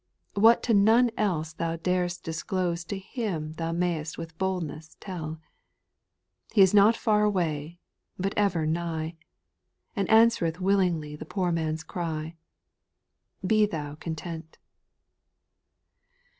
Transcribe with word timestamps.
What 0.33 0.63
to 0.63 0.73
none 0.73 1.11
else 1.15 1.53
thou 1.53 1.75
dar'st 1.75 2.23
disclose 2.23 2.83
To 2.85 2.97
Him 2.97 3.53
thou 3.57 3.71
may'st 3.71 4.17
with 4.17 4.35
boldness 4.39 4.97
tell. 4.99 5.39
He 6.51 6.63
is 6.63 6.73
not 6.73 6.97
far 6.97 7.23
away, 7.23 7.77
but 8.17 8.33
ever 8.35 8.65
nigh, 8.65 9.15
And 9.95 10.09
answereth 10.09 10.59
willingly 10.59 11.15
the 11.15 11.25
poor 11.25 11.51
man's 11.51 11.83
cry. 11.83 12.35
Be 13.45 13.67
thou 13.67 13.93
content. 13.93 14.57